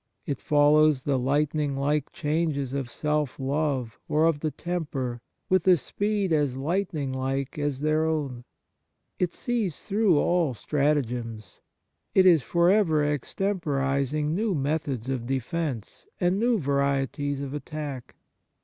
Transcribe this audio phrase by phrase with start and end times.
[0.25, 5.77] It follows the lightning like changes of self love or of the temper with a
[5.77, 8.43] speed as lightning like as their own.
[9.19, 11.61] It sees through all stratagems.
[12.15, 18.15] It is for ever extemporizing new methods of defence and new varieties of attack.